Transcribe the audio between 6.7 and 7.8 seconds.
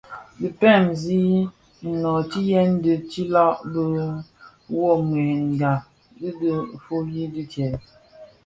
fuuli di djèè.